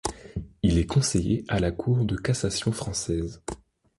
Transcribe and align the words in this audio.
Il 0.63 0.79
est 0.79 0.87
conseiller 0.87 1.43
à 1.47 1.59
la 1.59 1.69
Cour 1.71 2.05
de 2.05 2.15
cassation 2.15 2.71
française. 2.71 3.43